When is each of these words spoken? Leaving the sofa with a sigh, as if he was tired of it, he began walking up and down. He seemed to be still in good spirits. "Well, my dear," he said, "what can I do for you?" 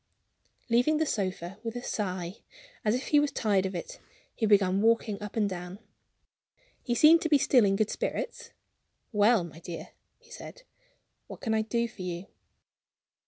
Leaving 0.67 0.97
the 0.97 1.05
sofa 1.05 1.59
with 1.61 1.75
a 1.75 1.83
sigh, 1.83 2.37
as 2.83 2.95
if 2.95 3.09
he 3.09 3.19
was 3.19 3.31
tired 3.31 3.67
of 3.67 3.75
it, 3.75 3.99
he 4.33 4.47
began 4.47 4.81
walking 4.81 5.21
up 5.21 5.35
and 5.35 5.47
down. 5.47 5.77
He 6.81 6.95
seemed 6.95 7.21
to 7.21 7.29
be 7.29 7.37
still 7.37 7.65
in 7.65 7.75
good 7.75 7.91
spirits. 7.91 8.49
"Well, 9.11 9.43
my 9.43 9.59
dear," 9.59 9.89
he 10.17 10.31
said, 10.31 10.63
"what 11.27 11.41
can 11.41 11.53
I 11.53 11.61
do 11.61 11.87
for 11.87 12.01
you?" 12.01 12.25